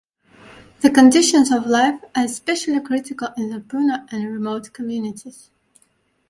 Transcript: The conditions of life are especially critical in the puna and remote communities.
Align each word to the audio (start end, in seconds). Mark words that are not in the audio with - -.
The 0.79 0.89
conditions 0.89 1.51
of 1.51 1.67
life 1.67 2.01
are 2.15 2.23
especially 2.23 2.79
critical 2.79 3.27
in 3.37 3.51
the 3.51 3.59
puna 3.59 4.07
and 4.11 4.33
remote 4.33 4.73
communities. 4.73 5.51